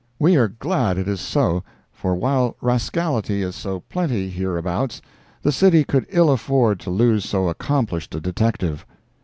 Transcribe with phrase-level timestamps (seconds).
[0.17, 4.99] We are glad it is so, for while rascality is so plenty hereabouts,
[5.43, 8.83] the city could ill afford to lose so accomplished a detective.